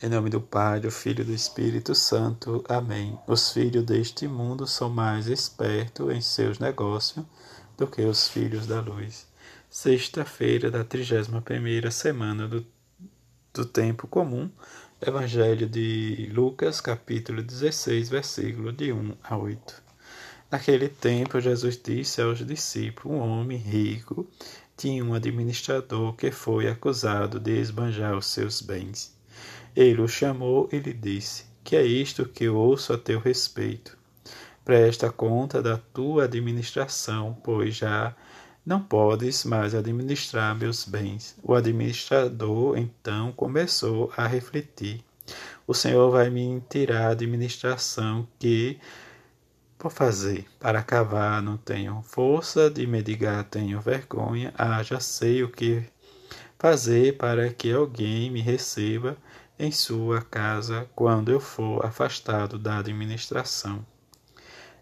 Em 0.00 0.08
nome 0.08 0.30
do 0.30 0.40
Pai, 0.40 0.78
do 0.78 0.92
Filho 0.92 1.22
e 1.22 1.24
do 1.24 1.34
Espírito 1.34 1.92
Santo. 1.92 2.62
Amém. 2.68 3.18
Os 3.26 3.50
filhos 3.50 3.82
deste 3.82 4.28
mundo 4.28 4.64
são 4.64 4.88
mais 4.88 5.26
espertos 5.26 6.14
em 6.14 6.20
seus 6.20 6.60
negócios 6.60 7.26
do 7.76 7.84
que 7.84 8.02
os 8.02 8.28
filhos 8.28 8.64
da 8.64 8.80
luz. 8.80 9.26
Sexta-feira 9.68 10.70
da 10.70 10.84
31ª 10.84 11.90
semana 11.90 12.46
do, 12.46 12.64
do 13.52 13.64
tempo 13.64 14.06
comum. 14.06 14.48
Evangelho 15.04 15.68
de 15.68 16.30
Lucas, 16.32 16.80
capítulo 16.80 17.42
16, 17.42 18.08
versículo 18.08 18.72
de 18.72 18.92
1 18.92 19.16
a 19.24 19.36
8. 19.36 19.82
Naquele 20.48 20.88
tempo, 20.88 21.40
Jesus 21.40 21.76
disse 21.76 22.22
aos 22.22 22.46
discípulos: 22.46 23.18
Um 23.18 23.20
homem 23.20 23.58
rico 23.58 24.30
tinha 24.76 25.04
um 25.04 25.12
administrador 25.12 26.14
que 26.14 26.30
foi 26.30 26.68
acusado 26.68 27.40
de 27.40 27.58
esbanjar 27.58 28.16
os 28.16 28.26
seus 28.26 28.62
bens. 28.62 29.17
Ele 29.74 30.00
o 30.00 30.08
chamou 30.08 30.68
e 30.72 30.78
lhe 30.78 30.92
disse: 30.92 31.44
Que 31.62 31.76
é 31.76 31.84
isto 31.84 32.24
que 32.24 32.48
ouço 32.48 32.92
a 32.92 32.98
teu 32.98 33.18
respeito? 33.18 33.96
Presta 34.64 35.10
conta 35.10 35.62
da 35.62 35.78
tua 35.78 36.24
administração, 36.24 37.36
pois 37.42 37.76
já 37.76 38.14
não 38.64 38.80
podes 38.80 39.44
mais 39.44 39.74
administrar 39.74 40.54
meus 40.54 40.84
bens. 40.84 41.34
O 41.42 41.54
administrador 41.54 42.76
então 42.76 43.32
começou 43.32 44.12
a 44.16 44.26
refletir: 44.26 45.02
O 45.66 45.72
Senhor 45.72 46.10
vai 46.10 46.28
me 46.28 46.62
tirar 46.68 47.08
a 47.08 47.10
administração 47.12 48.28
que 48.38 48.78
por 49.78 49.92
fazer. 49.92 50.44
Para 50.58 50.82
cavar 50.82 51.40
não 51.40 51.56
tenho 51.56 52.02
força, 52.02 52.68
de 52.68 52.86
medigar 52.86 53.44
tenho 53.44 53.80
vergonha. 53.80 54.52
Ah, 54.58 54.82
já 54.82 54.98
sei 54.98 55.42
o 55.42 55.48
que 55.48 55.84
fazer 56.58 57.16
para 57.16 57.48
que 57.50 57.72
alguém 57.72 58.30
me 58.30 58.40
receba 58.40 59.16
em 59.58 59.72
sua 59.72 60.22
casa 60.22 60.88
quando 60.94 61.30
eu 61.30 61.40
for 61.40 61.84
afastado 61.84 62.58
da 62.58 62.78
administração. 62.78 63.84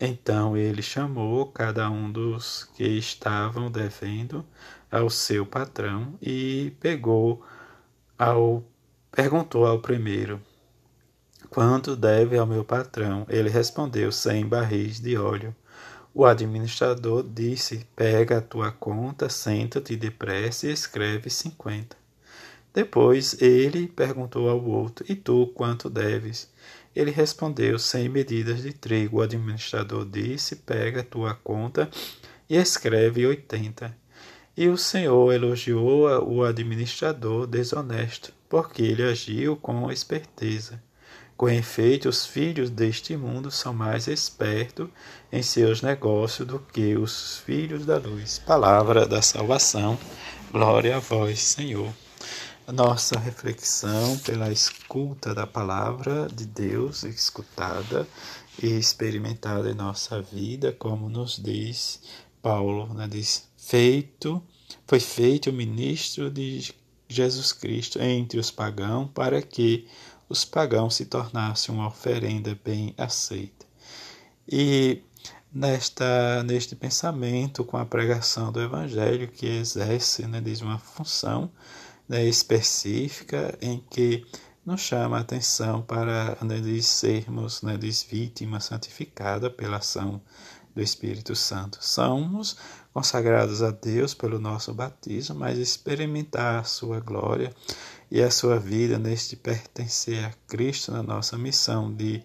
Então 0.00 0.56
ele 0.56 0.80
chamou 0.80 1.46
cada 1.46 1.90
um 1.90 2.10
dos 2.10 2.64
que 2.74 2.84
estavam 2.84 3.70
devendo 3.70 4.44
ao 4.90 5.10
seu 5.10 5.44
patrão 5.44 6.14
e 6.22 6.72
pegou 6.80 7.44
ao 8.18 8.64
perguntou 9.12 9.66
ao 9.66 9.80
primeiro: 9.80 10.40
Quanto 11.50 11.96
deve 11.96 12.38
ao 12.38 12.46
meu 12.46 12.64
patrão? 12.64 13.26
Ele 13.28 13.50
respondeu: 13.50 14.10
Cem 14.12 14.46
barris 14.46 15.00
de 15.00 15.16
óleo. 15.16 15.54
O 16.14 16.24
administrador 16.24 17.22
disse: 17.22 17.86
Pega 17.94 18.38
a 18.38 18.40
tua 18.40 18.72
conta, 18.72 19.28
senta-te 19.28 19.96
depressa 19.96 20.66
e 20.66 20.72
escreve 20.72 21.28
cinquenta. 21.28 21.99
Depois 22.72 23.40
ele 23.42 23.88
perguntou 23.88 24.48
ao 24.48 24.64
outro: 24.64 25.04
E 25.08 25.14
tu 25.14 25.48
quanto 25.54 25.90
deves? 25.90 26.48
Ele 26.94 27.10
respondeu: 27.10 27.78
Cem 27.78 28.08
medidas 28.08 28.62
de 28.62 28.72
trigo. 28.72 29.18
O 29.18 29.22
administrador 29.22 30.04
disse: 30.04 30.56
Pega 30.56 31.02
tua 31.02 31.34
conta 31.34 31.90
e 32.48 32.56
escreve 32.56 33.26
oitenta. 33.26 33.96
E 34.56 34.68
o 34.68 34.76
Senhor 34.76 35.32
elogiou 35.32 36.06
o 36.28 36.44
administrador 36.44 37.46
desonesto, 37.46 38.32
porque 38.48 38.82
ele 38.82 39.02
agiu 39.02 39.56
com 39.56 39.90
esperteza. 39.90 40.82
Com 41.36 41.48
efeito, 41.48 42.08
os 42.08 42.26
filhos 42.26 42.68
deste 42.68 43.16
mundo 43.16 43.50
são 43.50 43.72
mais 43.72 44.06
espertos 44.06 44.88
em 45.32 45.42
seus 45.42 45.80
negócios 45.80 46.46
do 46.46 46.58
que 46.58 46.96
os 46.96 47.38
filhos 47.38 47.86
da 47.86 47.96
luz. 47.96 48.38
Palavra 48.38 49.06
da 49.06 49.22
salvação. 49.22 49.98
Glória 50.52 50.96
a 50.96 50.98
vós, 50.98 51.38
Senhor 51.38 51.90
nossa 52.72 53.18
reflexão 53.18 54.18
pela 54.18 54.52
escuta 54.52 55.34
da 55.34 55.46
palavra 55.46 56.28
de 56.28 56.46
Deus, 56.46 57.02
escutada 57.02 58.06
e 58.62 58.66
experimentada 58.66 59.70
em 59.70 59.74
nossa 59.74 60.22
vida, 60.22 60.72
como 60.72 61.08
nos 61.08 61.36
diz 61.36 62.00
Paulo, 62.42 62.92
né? 62.94 63.08
diz, 63.08 63.48
feito, 63.56 64.42
foi 64.86 65.00
feito 65.00 65.50
o 65.50 65.52
ministro 65.52 66.30
de 66.30 66.72
Jesus 67.08 67.52
Cristo 67.52 68.00
entre 68.00 68.38
os 68.38 68.50
pagãos 68.50 69.10
para 69.12 69.42
que 69.42 69.88
os 70.28 70.44
pagãos 70.44 70.94
se 70.94 71.06
tornassem 71.06 71.74
uma 71.74 71.88
oferenda 71.88 72.56
bem 72.64 72.94
aceita. 72.96 73.66
E 74.48 75.02
nesta 75.52 76.44
neste 76.44 76.76
pensamento 76.76 77.64
com 77.64 77.76
a 77.76 77.84
pregação 77.84 78.52
do 78.52 78.60
evangelho 78.60 79.26
que 79.26 79.46
exerce, 79.46 80.26
né, 80.26 80.40
diz 80.40 80.60
uma 80.60 80.78
função 80.78 81.50
né, 82.10 82.26
específica 82.26 83.56
em 83.62 83.78
que 83.88 84.26
nos 84.66 84.80
chama 84.80 85.18
a 85.18 85.20
atenção 85.20 85.80
para 85.80 86.36
né, 86.42 86.58
de 86.58 86.82
sermos 86.82 87.62
né, 87.62 87.76
de 87.76 87.88
vítimas 88.10 88.64
santificadas 88.64 89.52
pela 89.52 89.76
ação 89.76 90.20
do 90.74 90.82
Espírito 90.82 91.36
Santo. 91.36 91.78
Somos 91.80 92.56
consagrados 92.92 93.62
a 93.62 93.70
Deus 93.70 94.12
pelo 94.12 94.40
nosso 94.40 94.74
batismo, 94.74 95.36
mas 95.36 95.56
experimentar 95.56 96.58
a 96.58 96.64
sua 96.64 96.98
glória 96.98 97.54
e 98.10 98.20
a 98.20 98.28
sua 98.28 98.58
vida 98.58 98.98
neste 98.98 99.36
pertencer 99.36 100.24
a 100.24 100.32
Cristo 100.48 100.90
na 100.90 101.04
nossa 101.04 101.38
missão 101.38 101.94
de 101.94 102.24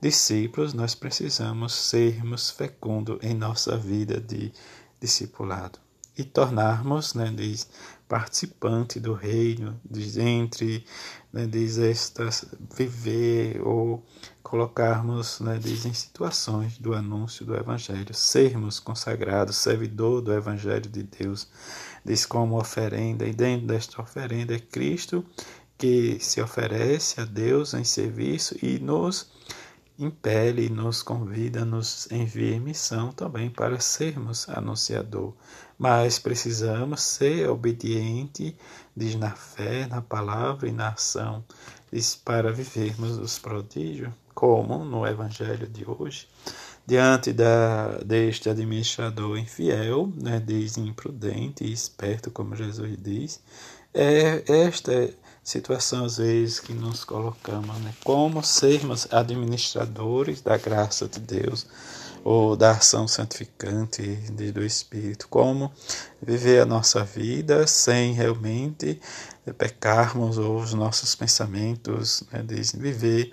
discípulos, 0.00 0.72
nós 0.72 0.94
precisamos 0.94 1.74
sermos 1.74 2.48
fecundos 2.48 3.18
em 3.22 3.34
nossa 3.34 3.76
vida 3.76 4.18
de 4.18 4.50
discipulado 4.98 5.78
e 6.16 6.24
tornarmos, 6.24 7.14
né, 7.14 7.30
diz, 7.34 7.68
participante 8.08 9.00
do 9.00 9.12
reino, 9.12 9.80
diz, 9.88 10.16
entre, 10.16 10.84
né, 11.32 11.46
diz, 11.46 11.78
estas, 11.78 12.44
viver 12.76 13.60
ou 13.62 14.04
colocarmos, 14.42 15.40
né, 15.40 15.58
diz, 15.60 15.84
em 15.86 15.92
situações 15.92 16.78
do 16.78 16.94
anúncio 16.94 17.44
do 17.44 17.56
Evangelho, 17.56 18.14
sermos 18.14 18.78
consagrados, 18.78 19.56
servidor 19.56 20.20
do 20.20 20.32
Evangelho 20.32 20.88
de 20.88 21.02
Deus, 21.02 21.48
diz, 22.04 22.24
como 22.24 22.58
oferenda, 22.58 23.26
e 23.26 23.32
dentro 23.32 23.66
desta 23.66 24.00
oferenda 24.00 24.54
é 24.54 24.60
Cristo 24.60 25.24
que 25.78 26.18
se 26.20 26.40
oferece 26.40 27.20
a 27.20 27.24
Deus 27.24 27.74
em 27.74 27.84
serviço 27.84 28.56
e 28.62 28.78
nos 28.78 29.30
impele, 29.98 30.68
nos 30.68 31.02
convida, 31.02 31.64
nos 31.64 32.10
envia 32.10 32.60
missão 32.60 33.12
também 33.12 33.48
para 33.50 33.80
sermos 33.80 34.48
anunciador. 34.48 35.32
Mas 35.78 36.18
precisamos 36.18 37.02
ser 37.02 37.48
obedientes, 37.48 38.54
diz 38.96 39.14
na 39.14 39.30
fé, 39.30 39.86
na 39.86 40.00
palavra 40.00 40.68
e 40.68 40.72
na 40.72 40.88
ação, 40.88 41.44
diz 41.92 42.14
para 42.16 42.52
vivermos 42.52 43.18
os 43.18 43.38
prodígios, 43.38 44.12
como 44.34 44.84
no 44.84 45.06
Evangelho 45.06 45.66
de 45.66 45.84
hoje. 45.88 46.28
Diante 46.86 47.32
da, 47.32 47.98
deste 47.98 48.48
administrador 48.48 49.36
infiel, 49.36 50.12
né, 50.14 50.38
diz 50.38 50.76
imprudente 50.76 51.64
e 51.64 51.72
esperto, 51.72 52.30
como 52.30 52.54
Jesus 52.54 52.96
diz, 52.96 53.40
é 53.92 54.44
esta 54.46 55.10
situação 55.46 56.04
às 56.04 56.16
vezes 56.16 56.58
que 56.58 56.74
nos 56.74 57.04
colocamos, 57.04 57.78
né? 57.78 57.94
Como 58.02 58.42
sermos 58.42 59.06
administradores 59.12 60.40
da 60.40 60.56
graça 60.56 61.06
de 61.06 61.20
Deus 61.20 61.64
ou 62.24 62.56
da 62.56 62.72
ação 62.72 63.06
santificante 63.06 64.02
do 64.52 64.64
Espírito, 64.64 65.28
como 65.28 65.72
viver 66.20 66.60
a 66.60 66.66
nossa 66.66 67.04
vida 67.04 67.64
sem 67.68 68.12
realmente 68.12 69.00
pecarmos 69.56 70.36
ou 70.36 70.56
os 70.56 70.74
nossos 70.74 71.14
pensamentos, 71.14 72.24
né? 72.32 72.42
de 72.42 72.60
viver 72.76 73.32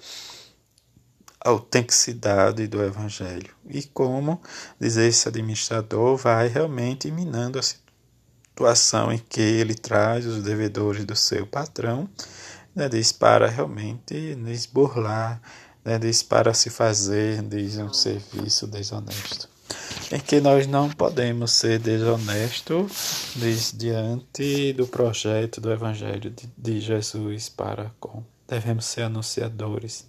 a 1.44 1.50
autenticidade 1.50 2.68
do 2.68 2.84
Evangelho 2.84 3.56
e 3.68 3.82
como, 3.82 4.40
diz 4.80 4.98
esse 4.98 5.28
administrador, 5.28 6.16
vai 6.16 6.48
realmente 6.48 7.10
minando 7.10 7.58
a 7.58 7.64
situação 7.64 7.83
em 9.12 9.18
que 9.18 9.42
ele 9.42 9.74
traz 9.74 10.26
os 10.26 10.44
devedores 10.44 11.06
do 11.06 11.16
seu 11.16 11.46
patrão, 11.46 12.08
né, 12.76 12.88
diz 12.88 13.12
para 13.12 13.48
realmente 13.48 14.36
nos 14.36 14.66
burlar, 14.66 15.42
né, 15.84 15.98
diz 15.98 16.24
para 16.24 16.54
se 16.54 16.70
fazer 16.70 17.42
diz, 17.44 17.78
um 17.78 17.94
serviço 17.94 18.68
desonesto. 18.68 19.50
Em 20.12 20.20
que 20.20 20.40
nós 20.40 20.68
não 20.68 20.90
podemos 20.90 21.52
ser 21.52 21.80
desonestos 21.80 23.34
diz, 23.36 23.74
diante 23.76 24.74
do 24.74 24.86
projeto 24.86 25.60
do 25.60 25.72
Evangelho 25.72 26.30
de, 26.30 26.50
de 26.58 26.80
Jesus 26.80 27.50
para 27.50 27.92
com. 28.00 28.24
Devemos 28.48 28.86
ser 28.86 29.04
anunciadores 29.04 30.06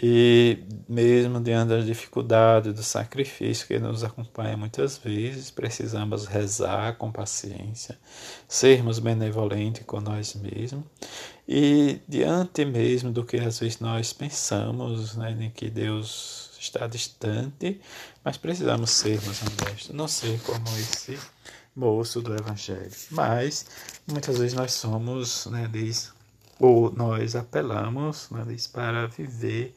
e 0.00 0.58
mesmo 0.88 1.40
diante 1.40 1.70
das 1.70 1.84
dificuldades, 1.84 2.72
do 2.72 2.82
sacrifício 2.84 3.66
que 3.66 3.78
nos 3.80 4.04
acompanha 4.04 4.56
muitas 4.56 4.96
vezes, 4.96 5.50
precisamos 5.50 6.26
rezar 6.26 6.96
com 6.96 7.10
paciência, 7.10 7.98
sermos 8.46 9.00
benevolentes 9.00 9.82
com 9.84 10.00
nós 10.00 10.34
mesmos 10.36 10.84
e 11.48 11.98
diante 12.06 12.64
mesmo 12.64 13.10
do 13.10 13.24
que 13.24 13.38
às 13.38 13.58
vezes 13.58 13.80
nós 13.80 14.12
pensamos, 14.12 15.16
né, 15.16 15.36
em 15.40 15.50
que 15.50 15.68
Deus 15.68 16.50
está 16.60 16.86
distante, 16.86 17.80
mas 18.22 18.36
precisamos 18.36 18.90
sermos 18.90 19.40
honestos, 19.42 19.90
não 19.90 20.06
ser 20.06 20.38
como 20.42 20.68
esse 20.78 21.18
moço 21.74 22.20
do 22.20 22.34
Evangelho. 22.34 22.90
Mas 23.10 23.66
muitas 24.06 24.38
vezes 24.38 24.54
nós 24.54 24.72
somos, 24.72 25.46
né, 25.46 25.68
diz, 25.72 26.12
ou 26.58 26.92
nós 26.92 27.36
apelamos 27.36 28.28
né, 28.30 28.44
diz, 28.46 28.66
para 28.66 29.06
viver 29.06 29.74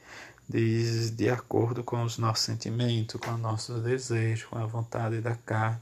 diz, 0.48 1.10
de 1.10 1.30
acordo 1.30 1.82
com 1.82 2.02
os 2.02 2.18
nossos 2.18 2.44
sentimentos, 2.44 3.20
com 3.20 3.32
os 3.32 3.40
nossos 3.40 3.82
desejos, 3.82 4.44
com 4.44 4.58
a 4.58 4.66
vontade 4.66 5.20
da 5.20 5.34
carne. 5.34 5.80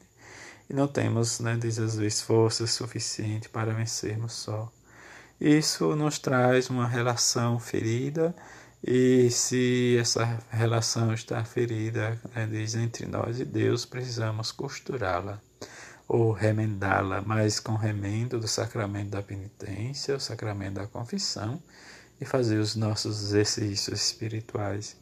E 0.69 0.75
não 0.75 0.87
temos, 0.87 1.41
né, 1.41 1.57
diz 1.57 1.79
às 1.79 1.97
vezes, 1.97 2.21
força 2.21 2.67
suficiente 2.67 3.49
para 3.49 3.73
vencermos 3.73 4.33
só. 4.33 4.71
Isso 5.41 5.97
nos 5.97 6.19
traz 6.19 6.71
uma 6.71 6.87
relação 6.87 7.59
ferida, 7.59 8.35
e 8.83 9.31
se 9.31 9.97
essa 9.99 10.39
relação 10.51 11.13
está 11.13 11.45
ferida, 11.45 12.21
né, 12.35 12.47
diz 12.47 12.75
entre 12.75 13.07
nós 13.07 13.41
e 13.41 13.45
Deus, 13.45 13.85
precisamos 13.85 14.53
costurá-la 14.53 15.41
ou 16.13 16.33
remendá-la, 16.33 17.23
mas 17.25 17.61
com 17.61 17.77
remendo 17.77 18.41
do 18.41 18.49
sacramento 18.49 19.11
da 19.11 19.23
penitência, 19.23 20.17
o 20.17 20.19
sacramento 20.19 20.75
da 20.75 20.87
confissão 20.89 21.63
e 22.21 22.25
fazer 22.25 22.59
os 22.59 22.75
nossos 22.75 23.23
exercícios 23.23 24.07
espirituais, 24.07 24.97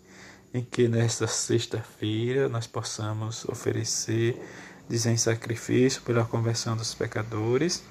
em 0.52 0.62
que 0.62 0.86
nesta 0.86 1.26
sexta-feira 1.26 2.46
nós 2.46 2.66
possamos 2.66 3.46
oferecer, 3.46 4.38
dizer, 4.86 5.18
sacrifício 5.18 6.02
pela 6.02 6.26
conversão 6.26 6.76
dos 6.76 6.94
pecadores 6.94 7.82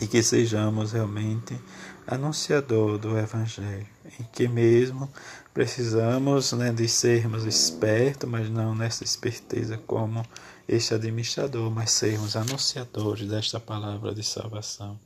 e 0.00 0.08
que 0.08 0.20
sejamos 0.20 0.90
realmente 0.90 1.56
anunciador 2.04 2.98
do 2.98 3.16
Evangelho, 3.16 3.86
em 4.18 4.24
que 4.32 4.48
mesmo 4.48 5.08
precisamos 5.54 6.52
né, 6.52 6.72
de 6.72 6.88
sermos 6.88 7.44
espertos, 7.46 8.28
mas 8.28 8.50
não 8.50 8.74
nessa 8.74 9.04
esperteza 9.04 9.78
como 9.86 10.26
este 10.68 10.92
administrador, 10.92 11.70
mas 11.70 11.92
sermos 11.92 12.34
anunciadores 12.34 13.28
desta 13.28 13.60
palavra 13.60 14.12
de 14.12 14.24
salvação. 14.24 14.98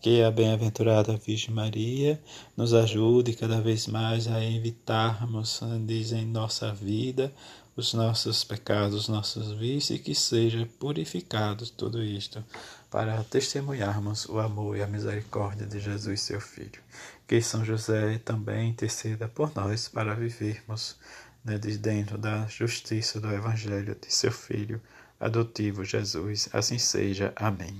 Que 0.00 0.22
a 0.22 0.30
bem-aventurada 0.30 1.16
Virgem 1.16 1.54
Maria 1.54 2.20
nos 2.56 2.74
ajude 2.74 3.32
cada 3.32 3.60
vez 3.60 3.86
mais 3.86 4.28
a 4.28 4.44
evitarmos, 4.44 5.60
diz 5.86 6.12
em 6.12 6.26
nossa 6.26 6.72
vida, 6.74 7.32
os 7.76 7.94
nossos 7.94 8.44
pecados, 8.44 8.94
os 8.94 9.08
nossos 9.08 9.52
vícios, 9.52 9.98
e 9.98 10.02
que 10.02 10.14
seja 10.14 10.68
purificado 10.78 11.66
tudo 11.70 12.02
isto, 12.02 12.44
para 12.90 13.24
testemunharmos 13.24 14.26
o 14.26 14.38
amor 14.38 14.76
e 14.76 14.82
a 14.82 14.86
misericórdia 14.86 15.66
de 15.66 15.80
Jesus, 15.80 16.20
seu 16.20 16.40
Filho. 16.40 16.80
Que 17.26 17.40
São 17.40 17.64
José 17.64 18.18
também 18.18 18.70
interceda 18.70 19.26
por 19.26 19.52
nós 19.54 19.88
para 19.88 20.14
vivermos 20.14 20.96
né, 21.44 21.58
de 21.58 21.76
dentro 21.78 22.16
da 22.16 22.46
justiça 22.46 23.20
do 23.20 23.32
Evangelho 23.32 23.96
de 24.00 24.12
seu 24.12 24.30
Filho 24.30 24.80
adotivo 25.18 25.84
Jesus. 25.84 26.48
Assim 26.52 26.78
seja. 26.78 27.32
Amém. 27.34 27.72